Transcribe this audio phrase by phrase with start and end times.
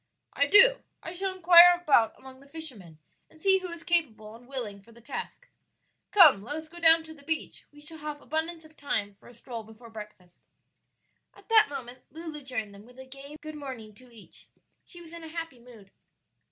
[0.33, 2.97] "I do; I shall inquire about among the fishermen
[3.29, 5.47] and see who is capable and willing for the task.
[6.09, 9.27] Come, let us go down to the beach; we shall have abundance of time for
[9.27, 10.39] a stroll before breakfast."
[11.35, 14.47] At that moment Lulu joined them with a gay good morning to each;
[14.83, 15.91] she was in a happy mood.